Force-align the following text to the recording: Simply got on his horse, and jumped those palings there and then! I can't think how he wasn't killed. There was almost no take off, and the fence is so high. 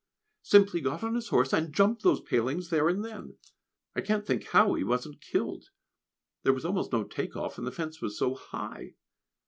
Simply 0.41 0.81
got 0.81 1.03
on 1.03 1.13
his 1.13 1.27
horse, 1.27 1.53
and 1.53 1.71
jumped 1.71 2.01
those 2.01 2.21
palings 2.21 2.71
there 2.71 2.89
and 2.89 3.05
then! 3.05 3.37
I 3.95 4.01
can't 4.01 4.25
think 4.25 4.45
how 4.45 4.73
he 4.73 4.83
wasn't 4.83 5.21
killed. 5.21 5.65
There 6.41 6.53
was 6.53 6.65
almost 6.65 6.91
no 6.91 7.03
take 7.03 7.35
off, 7.35 7.59
and 7.59 7.67
the 7.67 7.71
fence 7.71 8.01
is 8.01 8.17
so 8.17 8.33
high. 8.33 8.95